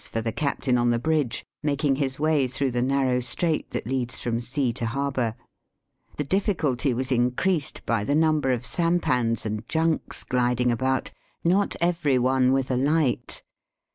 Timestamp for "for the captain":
0.13-0.79